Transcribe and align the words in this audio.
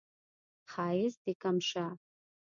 ښایست 0.71 1.19
دې 1.25 1.33
کم 1.41 1.57
شه 1.69 1.85